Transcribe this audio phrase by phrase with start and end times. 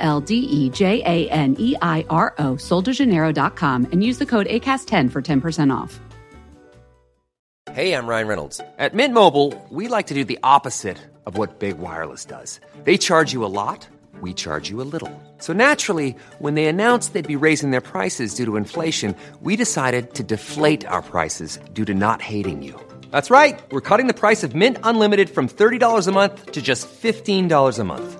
[0.00, 4.46] L D E J A N E I R O, soldejaneiro.com, and use the code
[4.46, 6.00] ACAST10 for 10% off.
[7.72, 8.60] Hey, I'm Ryan Reynolds.
[8.78, 12.58] At Mint Mobile, we like to do the opposite of what Big Wireless does.
[12.82, 13.86] They charge you a lot,
[14.20, 15.12] we charge you a little.
[15.38, 20.14] So naturally, when they announced they'd be raising their prices due to inflation, we decided
[20.14, 22.74] to deflate our prices due to not hating you.
[23.12, 23.60] That's right.
[23.70, 27.84] We're cutting the price of Mint Unlimited from $30 a month to just $15 a
[27.84, 28.19] month.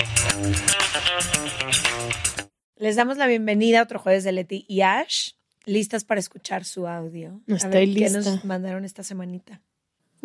[2.81, 5.33] Les damos la bienvenida a otro jueves de Leti y Ash,
[5.65, 7.39] listas para escuchar su audio.
[7.47, 8.23] A Estoy ver, lista.
[8.23, 9.61] ¿Qué nos mandaron esta semanita?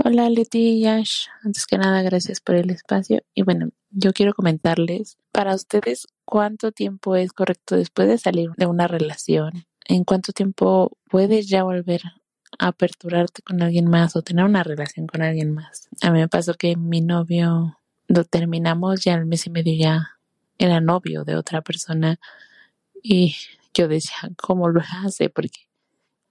[0.03, 4.33] Hola Leti y Ash, antes que nada gracias por el espacio y bueno, yo quiero
[4.33, 10.33] comentarles para ustedes cuánto tiempo es correcto después de salir de una relación, en cuánto
[10.33, 12.01] tiempo puedes ya volver
[12.59, 15.91] a aperturarte con alguien más o tener una relación con alguien más.
[16.01, 20.17] A mí me pasó que mi novio lo terminamos ya al mes y medio ya
[20.59, 22.19] era novio de otra persona
[23.03, 23.37] y
[23.75, 25.29] yo decía, ¿cómo lo hace?
[25.29, 25.61] Porque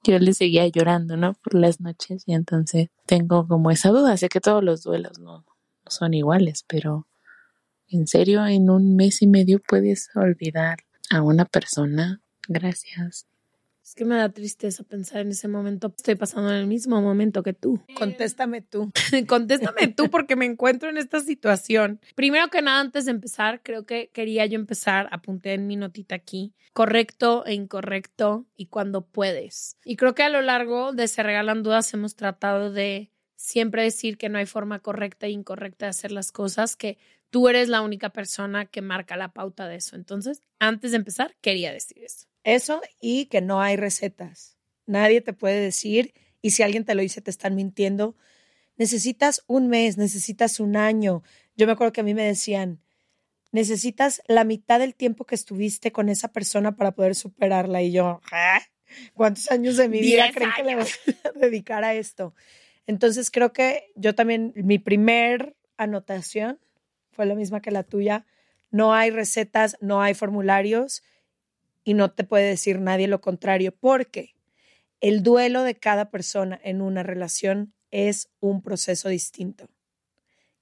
[0.03, 1.33] yo le seguía llorando, ¿no?
[1.33, 4.17] Por las noches y entonces tengo como esa duda.
[4.17, 7.07] Sé que todos los duelos no, no son iguales, pero
[7.87, 10.79] en serio, en un mes y medio puedes olvidar
[11.11, 12.21] a una persona.
[12.47, 13.27] Gracias.
[13.85, 15.93] Es que me da tristeza pensar en ese momento.
[15.95, 17.79] Estoy pasando en el mismo momento que tú.
[17.95, 18.91] Contéstame tú.
[19.27, 22.01] Contéstame tú porque me encuentro en esta situación.
[22.15, 26.15] Primero que nada, antes de empezar, creo que quería yo empezar, apunté en mi notita
[26.15, 29.77] aquí, correcto e incorrecto y cuando puedes.
[29.85, 34.17] Y creo que a lo largo de Se Regalan Dudas hemos tratado de siempre decir
[34.17, 36.97] que no hay forma correcta e incorrecta de hacer las cosas, que
[37.29, 39.95] tú eres la única persona que marca la pauta de eso.
[39.95, 42.25] Entonces, antes de empezar, quería decir eso.
[42.45, 44.55] Eso y que no hay recetas.
[44.85, 46.13] Nadie te puede decir
[46.43, 48.15] y si alguien te lo dice te están mintiendo.
[48.77, 51.23] Necesitas un mes, necesitas un año.
[51.57, 52.79] Yo me acuerdo que a mí me decían,
[53.51, 57.81] necesitas la mitad del tiempo que estuviste con esa persona para poder superarla.
[57.81, 58.61] Y yo, "¿Ah?
[59.15, 60.85] ¿cuántos años de mi vida creen que le voy
[61.23, 62.35] a dedicar a esto?
[62.85, 66.59] Entonces creo que yo también, mi primer anotación
[67.09, 68.27] fue la misma que la tuya.
[68.69, 71.01] No hay recetas, no hay formularios
[71.85, 74.35] y no te puede decir nadie lo contrario, porque
[74.99, 79.69] el duelo de cada persona en una relación es un proceso distinto.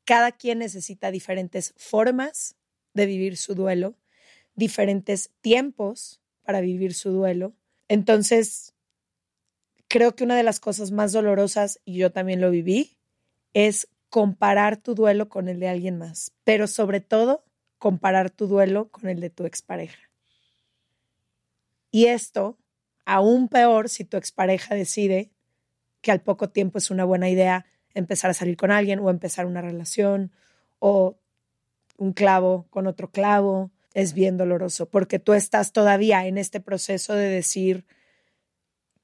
[0.05, 2.55] Cada quien necesita diferentes formas
[2.93, 3.95] de vivir su duelo,
[4.53, 7.55] diferentes tiempos para vivir su duelo.
[7.87, 8.73] Entonces,
[9.87, 12.97] creo que una de las cosas más dolorosas, y yo también lo viví,
[13.53, 17.45] es comparar tu duelo con el de alguien más, pero sobre todo
[17.77, 20.12] comparar tu duelo con el de tu expareja.
[21.93, 22.57] Y esto,
[23.05, 25.29] aún peor si tu expareja decide
[26.01, 29.45] que al poco tiempo es una buena idea empezar a salir con alguien o empezar
[29.45, 30.31] una relación
[30.79, 31.19] o
[31.97, 37.13] un clavo con otro clavo, es bien doloroso porque tú estás todavía en este proceso
[37.13, 37.85] de decir,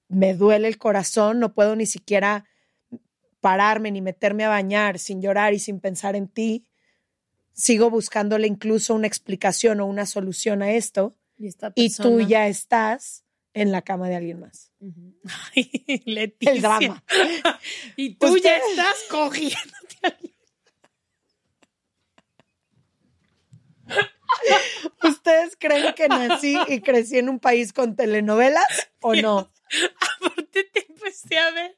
[0.08, 2.46] me duele el corazón, no puedo ni siquiera
[3.40, 6.66] pararme ni meterme a bañar sin llorar y sin pensar en ti.
[7.54, 12.48] Sigo buscándole incluso una explicación o una solución a esto Y, esta y tú ya
[12.48, 14.72] estás en la cama de alguien más.
[15.56, 16.54] Ay, Leticia.
[16.54, 17.04] El drama.
[17.96, 20.36] Y tú ya estás cogiéndote a alguien.
[25.04, 29.52] ¿Ustedes creen que nací y crecí en un país con telenovelas o no?
[30.20, 31.78] Aparte te empecé a ver.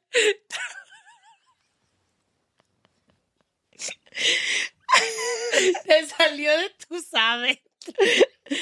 [5.84, 7.58] Te salió de tu sabes.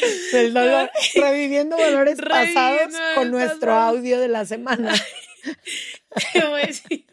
[0.32, 4.94] Del dolor, reviviendo dolores Reviviendo pasados con nuestro audio de la semana.
[6.32, 7.06] Te voy a decir.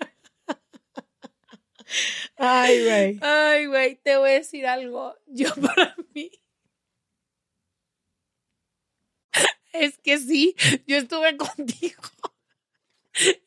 [2.37, 3.19] Ay, güey.
[3.21, 5.15] Ay, güey, te voy a decir algo.
[5.25, 6.31] Yo para mí.
[9.73, 10.55] Es que sí,
[10.87, 12.01] yo estuve contigo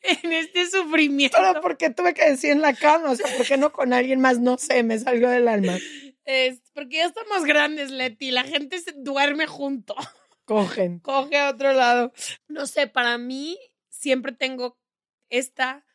[0.01, 1.37] en este sufrimiento.
[1.39, 3.11] Pero ¿por qué tuve que decir en la cama?
[3.11, 4.39] O sea, ¿por qué no con alguien más?
[4.39, 5.77] No sé, me salió del alma.
[6.25, 8.31] Es porque ya estamos grandes, Leti.
[8.31, 9.95] La gente se duerme junto.
[10.45, 10.99] Cogen.
[11.03, 12.13] Coge a otro lado.
[12.47, 13.57] No sé, para mí
[13.89, 14.77] siempre tengo
[15.29, 15.85] esta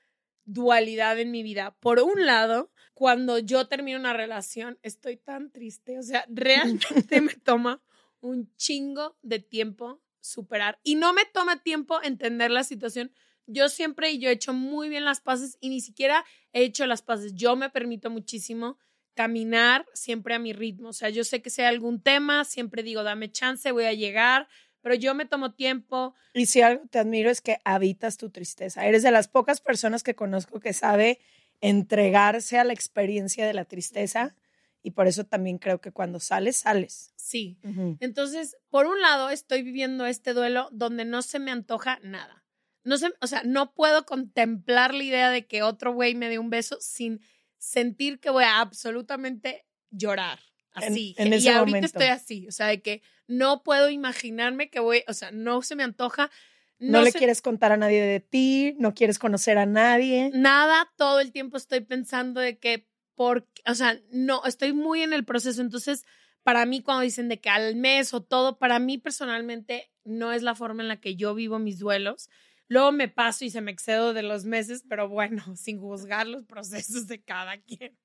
[0.45, 1.77] dualidad en mi vida.
[1.81, 5.99] Por un lado, cuando yo termino una relación, estoy tan triste.
[5.99, 7.83] O sea, realmente me toma
[8.21, 10.81] un chingo de tiempo superar.
[10.83, 13.13] Y no me toma tiempo entender la situación.
[13.47, 16.87] Yo siempre y yo he hecho muy bien las paces y ni siquiera he hecho
[16.87, 17.35] las paces.
[17.35, 18.79] Yo me permito muchísimo
[19.17, 20.91] caminar siempre a mi ritmo.
[20.91, 24.47] O sea, yo sé que hay algún tema, siempre digo, dame chance, voy a llegar,
[24.83, 26.15] pero yo me tomo tiempo.
[26.35, 28.87] Y si algo te admiro es que habitas tu tristeza.
[28.87, 31.19] Eres de las pocas personas que conozco que sabe
[31.61, 34.37] entregarse a la experiencia de la tristeza
[34.83, 37.13] y por eso también creo que cuando sales, sales.
[37.17, 37.59] Sí.
[37.99, 42.45] Entonces, por un lado, estoy viviendo este duelo donde no se me antoja nada.
[42.85, 46.39] No sé, o sea, no puedo contemplar la idea de que otro güey me dé
[46.39, 47.21] un beso sin
[47.59, 50.41] sentir que voy a absolutamente llorar.
[50.73, 51.15] Así.
[51.17, 51.87] En, ese y ahorita momento.
[51.87, 52.47] estoy así.
[52.49, 56.31] O sea, de que no puedo imaginarme que voy, o sea, no se me antoja.
[56.79, 60.31] No, le quieres contar a nadie de ti, no quieres conocer a nadie.
[60.35, 65.15] nada, todo el tiempo estoy pensando de que, por, o sea, no, estoy muy en
[65.15, 65.63] el proceso.
[65.63, 66.05] Entonces,
[66.43, 70.43] para mí, cuando dicen de que al mes o todo, para mí personalmente no es
[70.43, 72.29] la forma en la que yo vivo mis duelos.
[72.69, 76.45] Luego me paso y se me excedo de los meses, pero bueno, sin juzgar los
[76.45, 77.97] procesos de cada quien.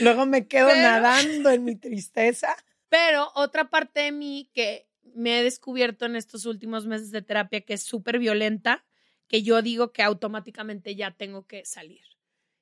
[0.00, 2.54] Luego me quedo Pero- nadando en mi tristeza.
[2.88, 7.60] Pero otra parte de mí que me he descubierto en estos últimos meses de terapia
[7.62, 8.84] que es súper violenta,
[9.26, 12.02] que yo digo que automáticamente ya tengo que salir.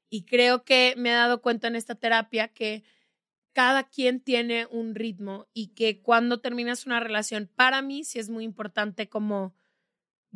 [0.08, 2.82] Y creo que me he dado cuenta en esta terapia que
[3.52, 8.28] cada quien tiene un ritmo y que cuando terminas una relación, para mí sí es
[8.28, 9.54] muy importante como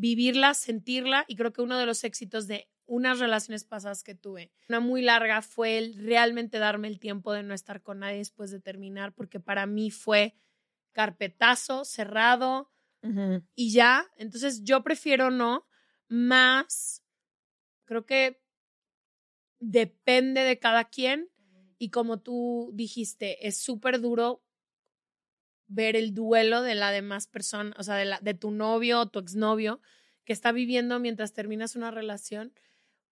[0.01, 4.51] vivirla, sentirla y creo que uno de los éxitos de unas relaciones pasadas que tuve,
[4.69, 8.51] una muy larga, fue el realmente darme el tiempo de no estar con nadie después
[8.51, 10.35] de terminar, porque para mí fue
[10.93, 12.73] carpetazo, cerrado
[13.55, 14.11] y ya.
[14.17, 15.69] Entonces yo prefiero no,
[16.09, 17.05] más
[17.85, 18.43] creo que
[19.61, 21.31] depende de cada quien
[21.79, 24.43] y como tú dijiste, es súper duro
[25.73, 29.07] ver el duelo de la demás persona, o sea, de, la, de tu novio o
[29.09, 29.81] tu exnovio
[30.25, 32.53] que está viviendo mientras terminas una relación,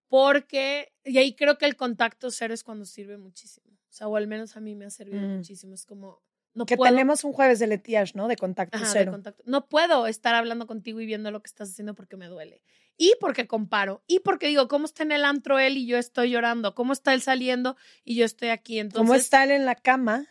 [0.08, 4.16] porque, y ahí creo que el contacto cero es cuando sirve muchísimo, o sea, o
[4.16, 5.36] al menos a mí me ha servido Mm.
[5.36, 6.22] muchísimo, es como,
[6.54, 8.26] no Que puedo, tenemos un jueves de letiage, ¿no?
[8.26, 9.12] De contacto Ajá, de cero.
[9.12, 9.42] contacto.
[9.46, 12.62] no puedo estar hablando contigo y viendo lo que estás haciendo porque me duele.
[12.96, 14.02] Y porque comparo.
[14.08, 16.74] Y porque digo, ¿cómo está en el antro él y yo estoy llorando?
[16.74, 18.80] ¿Cómo está él saliendo y yo estoy aquí?
[18.80, 20.26] Entonces, ¿Cómo está él en la cama?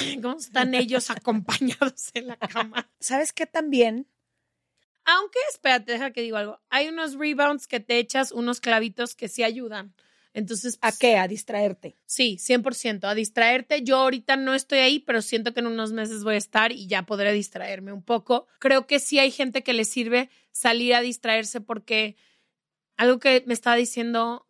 [0.22, 2.90] ¿Cómo están ellos acompañados en la cama?
[3.00, 4.06] ¿Sabes qué también?
[5.04, 6.60] Aunque, espérate, deja que digo algo.
[6.68, 9.94] Hay unos rebounds que te echas, unos clavitos que sí ayudan.
[10.32, 11.16] Entonces, ¿A pues, qué?
[11.16, 11.96] A distraerte.
[12.06, 13.04] Sí, 100%.
[13.04, 13.82] A distraerte.
[13.82, 16.86] Yo ahorita no estoy ahí, pero siento que en unos meses voy a estar y
[16.86, 18.46] ya podré distraerme un poco.
[18.60, 22.16] Creo que sí hay gente que le sirve salir a distraerse porque
[22.96, 24.46] algo que me estaba diciendo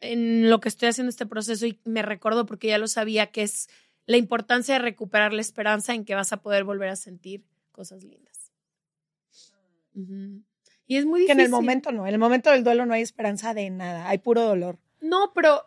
[0.00, 3.42] en lo que estoy haciendo este proceso y me recuerdo porque ya lo sabía, que
[3.42, 3.68] es
[4.08, 8.02] la importancia de recuperar la esperanza en que vas a poder volver a sentir cosas
[8.02, 8.50] lindas.
[10.86, 11.40] Y es muy Que difícil.
[11.40, 12.06] en el momento no.
[12.06, 14.08] En el momento del duelo no hay esperanza de nada.
[14.08, 14.78] Hay puro dolor.
[15.02, 15.62] No, pero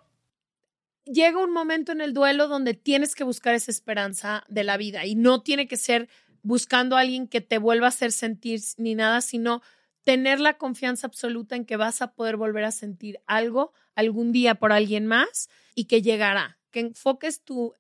[1.06, 5.06] llega un momento en el duelo donde tienes que buscar esa esperanza de la vida
[5.06, 6.10] y no tiene que ser
[6.42, 9.62] buscando a alguien que te vuelva a hacer sentir ni nada, sino
[10.04, 14.56] tener la confianza absoluta en que vas a poder volver a sentir algo algún día
[14.56, 16.58] por alguien más y que llegará.
[16.72, 17.76] Que enfoques tu,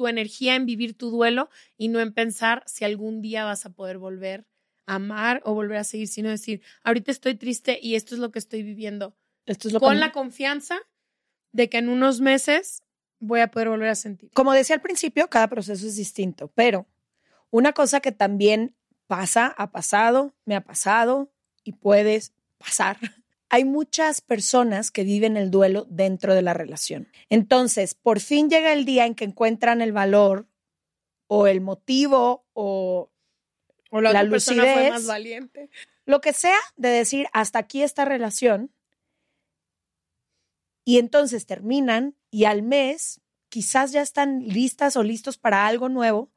[0.00, 3.70] tu energía en vivir tu duelo y no en pensar si algún día vas a
[3.74, 4.46] poder volver
[4.86, 8.30] a amar o volver a seguir, sino decir, ahorita estoy triste y esto es lo
[8.30, 9.14] que estoy viviendo
[9.44, 9.98] Esto es lo con que...
[9.98, 10.78] la confianza
[11.52, 12.82] de que en unos meses
[13.18, 14.30] voy a poder volver a sentir.
[14.32, 16.86] Como decía al principio, cada proceso es distinto, pero
[17.50, 18.74] una cosa que también
[19.06, 21.30] pasa, ha pasado, me ha pasado
[21.62, 22.96] y puedes pasar.
[23.50, 27.08] Hay muchas personas que viven el duelo dentro de la relación.
[27.28, 30.46] Entonces, por fin llega el día en que encuentran el valor
[31.26, 33.10] o el motivo o
[33.90, 34.92] O la, La otra persona fue lucidez.
[34.92, 35.70] más valiente.
[36.06, 38.70] lo que sea de decir hasta aquí esta relación
[40.84, 46.30] y entonces terminan y al mes quizás ya están listas o listos para algo nuevo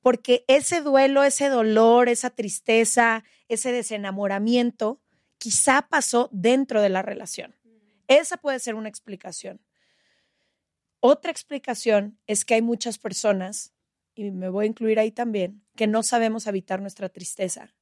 [0.00, 5.00] porque ese duelo, ese dolor, esa tristeza, ese desenamoramiento
[5.38, 7.54] quizá pasó dentro de la relación.
[8.08, 9.60] Esa puede ser una explicación.
[11.00, 13.72] Otra explicación es que hay muchas personas,
[14.14, 17.74] y me voy a incluir ahí también, que no sabemos evitar nuestra tristeza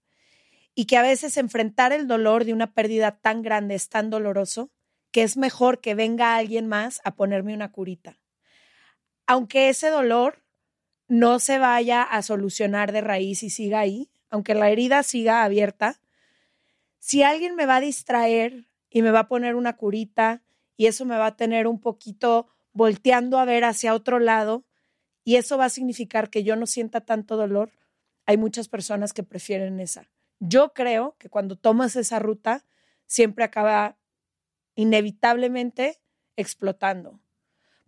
[0.74, 4.70] y que a veces enfrentar el dolor de una pérdida tan grande es tan doloroso
[5.10, 8.20] que es mejor que venga alguien más a ponerme una curita.
[9.26, 10.44] Aunque ese dolor
[11.08, 15.98] no se vaya a solucionar de raíz y siga ahí, aunque la herida siga abierta,
[17.06, 20.42] si alguien me va a distraer y me va a poner una curita
[20.76, 24.66] y eso me va a tener un poquito volteando a ver hacia otro lado
[25.22, 27.70] y eso va a significar que yo no sienta tanto dolor,
[28.24, 30.10] hay muchas personas que prefieren esa.
[30.40, 32.64] Yo creo que cuando tomas esa ruta
[33.06, 33.96] siempre acaba
[34.74, 36.00] inevitablemente
[36.34, 37.20] explotando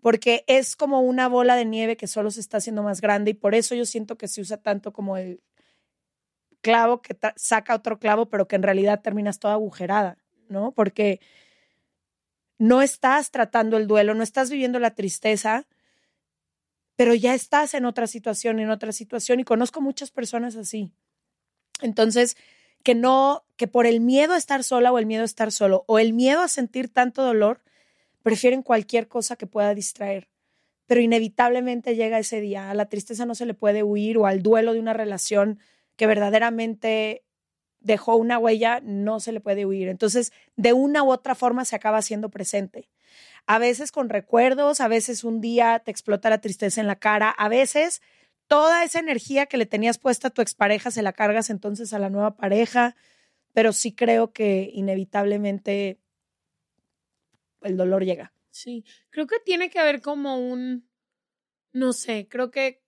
[0.01, 3.35] porque es como una bola de nieve que solo se está haciendo más grande y
[3.35, 5.43] por eso yo siento que se usa tanto como el
[6.69, 10.19] clavo que saca otro clavo, pero que en realidad terminas toda agujerada,
[10.51, 10.73] ¿no?
[10.73, 11.19] Porque
[12.59, 15.67] no estás tratando el duelo, no estás viviendo la tristeza,
[16.95, 20.93] pero ya estás en otra situación, en otra situación y conozco muchas personas así.
[21.81, 22.37] Entonces,
[22.83, 25.85] que no, que por el miedo a estar sola o el miedo a estar solo
[25.87, 27.63] o el miedo a sentir tanto dolor,
[28.23, 30.29] prefieren cualquier cosa que pueda distraer.
[30.85, 32.71] Pero inevitablemente llega ese día.
[32.71, 35.61] A la tristeza no se le puede huir o al duelo de una relación
[35.99, 37.25] que verdaderamente
[37.81, 39.89] dejó una huella, no se le puede huir.
[39.89, 42.89] Entonces, de una u otra forma se acaba siendo presente.
[43.47, 47.31] A veces con recuerdos, a veces un día te explota la tristeza en la cara,
[47.31, 48.01] a veces
[48.47, 51.99] toda esa energía que le tenías puesta a tu expareja se la cargas entonces a
[51.99, 52.95] la nueva pareja,
[53.53, 55.99] pero sí creo que inevitablemente
[57.63, 58.33] el dolor llega.
[58.51, 60.89] Sí, creo que tiene que haber como un,
[61.73, 62.83] no sé, creo que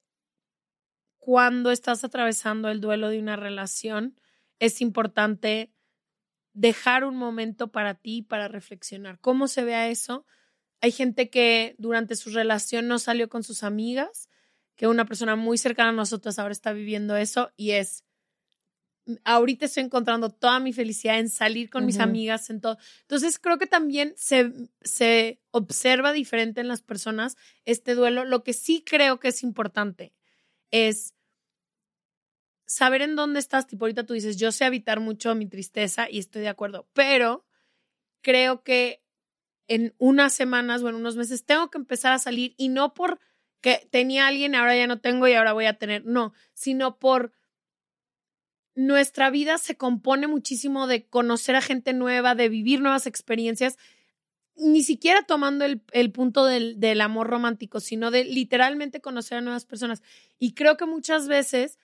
[1.20, 4.18] cuando estás atravesando el duelo de una relación,
[4.58, 5.70] es importante
[6.54, 9.20] dejar un momento para ti, para reflexionar.
[9.20, 10.26] ¿Cómo se ve a eso?
[10.80, 14.28] Hay gente que durante su relación no salió con sus amigas,
[14.76, 18.04] que una persona muy cercana a nosotros ahora está viviendo eso y es,
[19.24, 22.78] ahorita estoy encontrando toda mi felicidad en salir con mis amigas, en todo.
[23.02, 27.36] Entonces creo que también se, se observa diferente en las personas
[27.66, 28.24] este duelo.
[28.24, 30.14] Lo que sí creo que es importante
[30.70, 31.14] es
[32.66, 33.66] saber en dónde estás.
[33.66, 37.44] Tipo, ahorita tú dices, yo sé evitar mucho mi tristeza y estoy de acuerdo, pero
[38.22, 39.02] creo que
[39.66, 43.20] en unas semanas o en unos meses tengo que empezar a salir y no por
[43.60, 47.32] que tenía alguien, ahora ya no tengo y ahora voy a tener, no, sino por
[48.74, 53.76] nuestra vida se compone muchísimo de conocer a gente nueva, de vivir nuevas experiencias,
[54.60, 59.64] ni siquiera tomando el, punto del, del, amor romántico, sino de literalmente conocer a nuevas
[59.64, 60.02] personas.
[60.38, 61.78] Y creo que muchas veces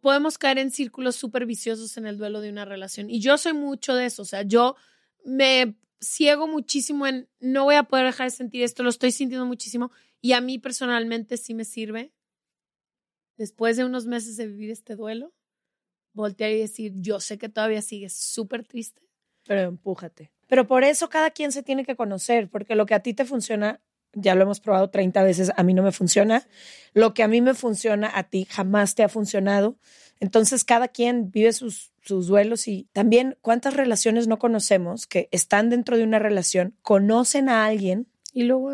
[0.00, 3.10] podemos caer en círculos súper viciosos en el duelo de una relación.
[3.10, 4.76] Y yo soy mucho de eso, o sea, yo
[5.24, 9.46] me ciego muchísimo en no voy a poder dejar de sentir esto, lo estoy sintiendo
[9.46, 12.12] muchísimo y a mí personalmente sí me sirve,
[13.36, 15.34] después de unos meses de vivir este duelo,
[16.12, 19.02] voltear y decir, yo sé que todavía sigues súper triste.
[19.44, 20.32] Pero empújate.
[20.48, 23.24] Pero por eso cada quien se tiene que conocer, porque lo que a ti te
[23.24, 23.80] funciona,
[24.14, 26.46] ya lo hemos probado 30 veces, a mí no me funciona.
[26.94, 29.76] Lo que a mí me funciona, a ti jamás te ha funcionado.
[30.20, 35.70] Entonces cada quien vive sus, sus duelos y también cuántas relaciones no conocemos que están
[35.70, 38.72] dentro de una relación, conocen a alguien y luego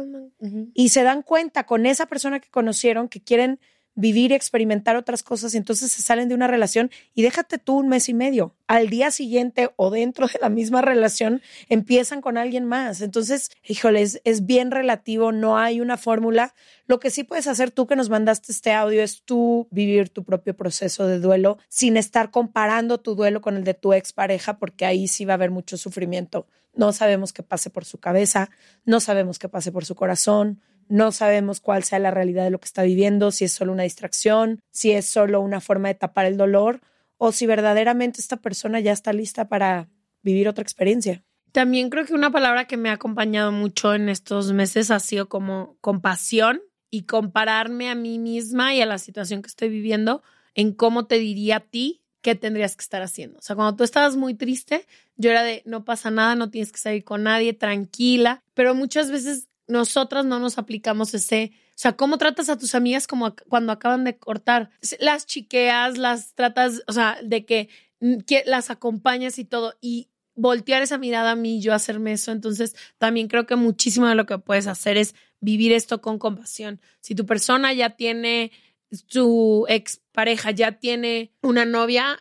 [0.75, 3.61] y se dan cuenta con esa persona que conocieron que quieren
[3.95, 7.79] vivir y experimentar otras cosas y entonces se salen de una relación y déjate tú
[7.79, 8.55] un mes y medio.
[8.67, 13.01] Al día siguiente o dentro de la misma relación empiezan con alguien más.
[13.01, 16.55] Entonces, híjole, es, bien relativo, no hay una fórmula.
[16.87, 20.25] Lo que sí puedes hacer tú que nos mandaste este audio es tú vivir tu
[20.25, 24.87] propio proceso de duelo sin estar comparando tu duelo con el de tu expareja porque
[24.87, 26.47] ahí sí va a haber mucho sufrimiento.
[26.75, 28.51] No sabemos qué pase por su cabeza,
[28.85, 32.59] no sabemos qué pase por su corazón, no sabemos cuál sea la realidad de lo
[32.59, 36.27] que está viviendo, si es solo una distracción, si es solo una forma de tapar
[36.27, 36.81] el dolor
[37.17, 39.89] o si verdaderamente esta persona ya está lista para
[40.23, 41.23] vivir otra experiencia.
[41.53, 45.29] También creo que una palabra que me ha acompañado mucho en estos meses ha sido
[45.29, 46.61] como compasión
[46.91, 50.23] y compararme a mí misma y a la situación que estoy viviendo
[50.55, 53.39] en cómo te diría a ti qué tendrías que estar haciendo.
[53.39, 54.87] O sea, cuando tú estabas muy triste,
[55.17, 59.11] yo era de no pasa nada, no tienes que salir con nadie, tranquila, pero muchas
[59.11, 63.73] veces nosotras no nos aplicamos ese, o sea, ¿cómo tratas a tus amigas como cuando
[63.73, 64.71] acaban de cortar?
[65.01, 67.69] Las chiqueas, las tratas, o sea, de que,
[68.01, 72.33] mm, que las acompañas y todo, y voltear esa mirada a mí, yo hacerme eso.
[72.33, 76.81] Entonces, también creo que muchísimo de lo que puedes hacer es vivir esto con compasión.
[77.01, 78.53] Si tu persona ya tiene,
[78.91, 82.19] su expareja ya tiene una novia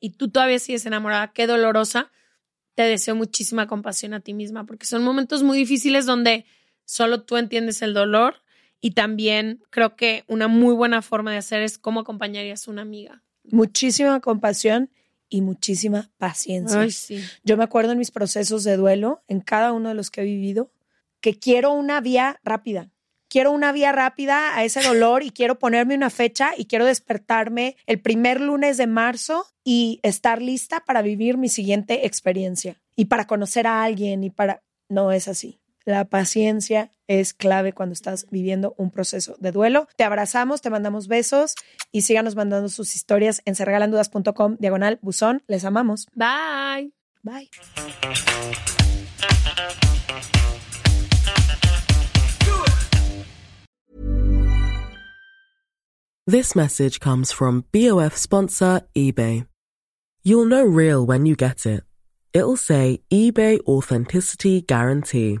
[0.00, 2.10] y tú todavía sigues enamorada, qué dolorosa,
[2.74, 6.46] te deseo muchísima compasión a ti misma, porque son momentos muy difíciles donde
[6.84, 8.42] solo tú entiendes el dolor
[8.80, 12.82] y también creo que una muy buena forma de hacer es cómo acompañarías a una
[12.82, 13.22] amiga.
[13.44, 14.90] Muchísima compasión
[15.28, 16.80] y muchísima paciencia.
[16.80, 17.22] Ay, sí.
[17.44, 20.24] Yo me acuerdo en mis procesos de duelo, en cada uno de los que he
[20.24, 20.72] vivido,
[21.20, 22.90] que quiero una vía rápida.
[23.28, 27.76] Quiero una vía rápida a ese dolor y quiero ponerme una fecha y quiero despertarme
[27.86, 33.26] el primer lunes de marzo y estar lista para vivir mi siguiente experiencia y para
[33.26, 34.62] conocer a alguien y para...
[34.88, 35.61] No es así.
[35.84, 39.88] La paciencia es clave cuando estás viviendo un proceso de duelo.
[39.96, 41.54] Te abrazamos, te mandamos besos
[41.90, 45.42] y síganos mandando sus historias en sergalandudas.com diagonal buzón.
[45.46, 46.06] Les amamos.
[46.14, 46.92] Bye.
[47.22, 47.50] Bye.
[56.24, 59.46] This message comes from BOF sponsor eBay.
[60.22, 61.82] You'll know real when you get it.
[62.32, 65.40] It'll say eBay Authenticity Guarantee.